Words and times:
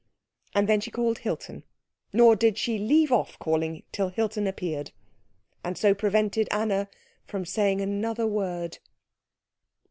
And 0.55 0.67
then 0.67 0.81
she 0.81 0.89
called 0.89 1.19
Hilton; 1.19 1.61
nor 2.11 2.35
did 2.35 2.57
she 2.57 2.79
leave 2.79 3.11
off 3.11 3.37
calling 3.37 3.83
till 3.91 4.09
Hilton 4.09 4.47
appeared, 4.47 4.89
and 5.63 5.77
so 5.77 5.93
prevented 5.93 6.47
Anna 6.49 6.89
from 7.27 7.45
saying 7.45 7.81
another 7.81 8.25
word. 8.25 8.79